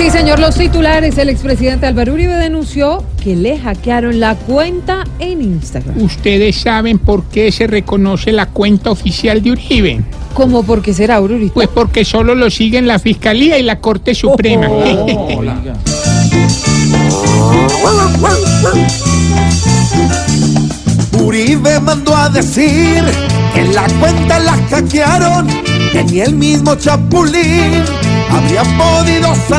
[0.00, 1.18] Sí, señor, los titulares.
[1.18, 6.00] El expresidente Álvaro Uribe denunció que le hackearon la cuenta en Instagram.
[6.00, 10.00] ¿Ustedes saben por qué se reconoce la cuenta oficial de Uribe?
[10.32, 11.52] ¿Cómo por qué será, Aurorita?
[11.52, 14.68] Pues porque solo lo siguen la Fiscalía y la Corte Suprema.
[21.22, 23.04] Uribe mandó a decir
[23.52, 25.46] que la cuenta la hackearon,
[25.92, 27.84] que ni el mismo Chapulín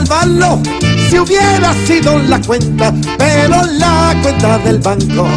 [0.02, 0.60] salvarlo
[1.10, 5.28] si hubiera sido la cuenta, pero la cuenta del banco,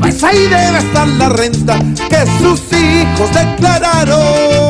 [0.00, 1.78] pues ahí debe estar la renta
[2.08, 4.67] que sus hijos declararon.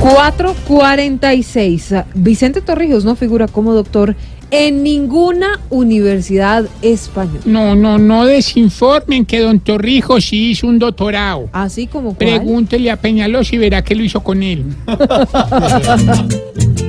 [0.00, 1.94] ...446.
[2.14, 4.16] Vicente Torrijos no figura como doctor
[4.50, 7.40] en ninguna universidad española.
[7.44, 11.48] No, no, no desinformen que don Torrijos sí hizo un doctorado.
[11.52, 12.16] Así como cuál?
[12.18, 14.64] Pregúntele a Peñalosa y verá qué lo hizo con él.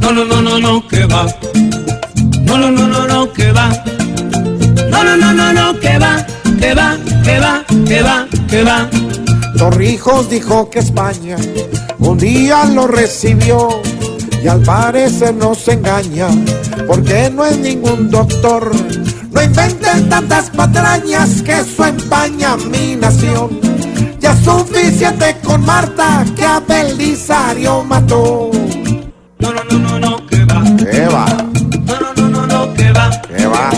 [0.00, 1.24] No, no, no, no, no, que va.
[2.42, 3.70] No, no, no, no, no, que va.
[4.90, 6.26] No, no, no, no, no, que va,
[6.58, 9.19] que va, que va, que va, que va.
[9.56, 11.36] Torrijos dijo que España
[11.98, 13.80] un día lo recibió
[14.42, 16.28] y al parecer no se engaña
[16.86, 18.70] porque no es ningún doctor.
[19.30, 23.60] No inventen tantas patrañas que eso empaña mi nación.
[24.18, 28.50] Ya es suficiente con Marta que a Belisario mató.
[29.38, 30.62] No, no, no, no, no, que va.
[30.90, 31.26] ¿Qué va?
[31.84, 33.10] No, no, no, no, no, que va.
[33.36, 33.70] ¿Qué va?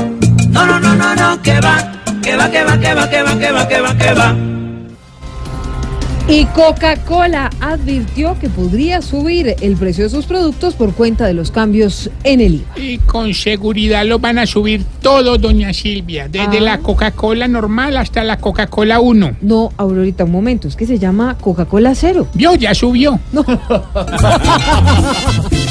[0.48, 2.02] No, no, no, no, no, que va.
[2.22, 4.52] Que va, que va, que va, que va, que va, que va, que va.
[6.34, 11.50] Y Coca-Cola advirtió que podría subir el precio de sus productos por cuenta de los
[11.50, 12.78] cambios en el IVA.
[12.78, 16.28] Y con seguridad lo van a subir todo, doña Silvia.
[16.28, 16.61] Desde Ah.
[16.62, 19.36] la Coca-Cola normal hasta la Coca-Cola 1.
[19.42, 22.27] No, Aurorita, un momento, es que se llama Coca-Cola Cero.
[22.33, 23.20] Vio, ya subió.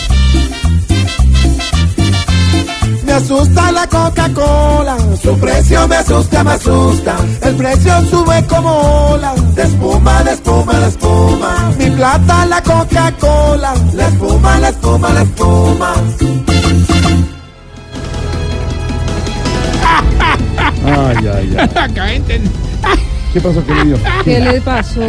[3.11, 7.17] Me asusta la Coca-Cola, su precio me asusta, me asusta.
[7.41, 11.73] El precio sube como ola, de espuma, de espuma, de espuma.
[11.77, 15.93] Mi plata la Coca-Cola, la espuma, la espuma, la espuma.
[20.85, 21.69] Ay, ay, ay.
[21.75, 22.07] Acá.
[23.33, 23.97] ¿Qué pasó, querido?
[24.23, 25.01] ¿Qué le pasó?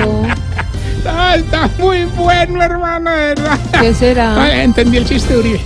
[1.06, 3.60] Ah, está muy bueno, hermano, de verdad.
[3.80, 4.60] ¿Qué será?
[4.60, 5.60] Entendí el chiste Uribe.